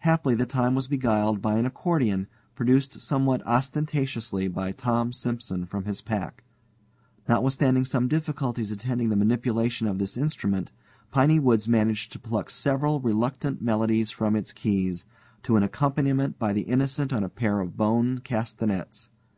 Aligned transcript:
Haply 0.00 0.34
the 0.34 0.44
time 0.44 0.74
was 0.74 0.86
beguiled 0.86 1.40
by 1.40 1.56
an 1.56 1.64
accordion, 1.64 2.26
produced 2.54 3.00
somewhat 3.00 3.40
ostentatiously 3.46 4.46
by 4.46 4.70
Tom 4.70 5.14
Simson 5.14 5.64
from 5.64 5.86
his 5.86 6.02
pack. 6.02 6.44
Notwithstanding 7.26 7.86
some 7.86 8.06
difficulties 8.06 8.70
attending 8.70 9.08
the 9.08 9.16
manipulation 9.16 9.86
of 9.86 9.96
this 9.98 10.18
instrument, 10.18 10.70
Piney 11.10 11.38
Woods 11.38 11.68
managed 11.70 12.12
to 12.12 12.18
pluck 12.18 12.50
several 12.50 13.00
reluctant 13.00 13.62
melodies 13.62 14.10
from 14.10 14.36
its 14.36 14.52
keys, 14.52 15.06
to 15.42 15.56
an 15.56 15.62
accompaniment 15.62 16.38
by 16.38 16.52
the 16.52 16.68
Innocent 16.70 17.10
on 17.10 17.24
a 17.24 17.30
pair 17.30 17.58
of 17.60 17.74
bone 17.74 18.18
castanets. 18.18 19.08